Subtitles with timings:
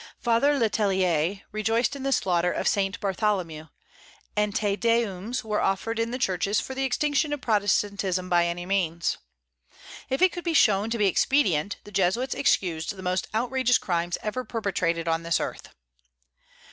[0.19, 3.67] Father Le Tellier rejoiced in the slaughter of Saint Bartholomew,
[4.35, 8.65] and Te Deums were offered in the churches for the extinction of Protestantism by any
[8.65, 9.19] means.
[10.09, 14.17] If it could be shown to be expedient, the Jesuits excused the most outrageous crimes
[14.23, 15.69] ever perpetrated on this earth.